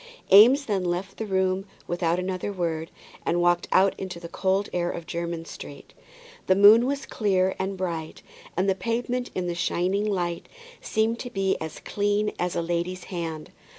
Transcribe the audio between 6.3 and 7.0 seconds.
The moon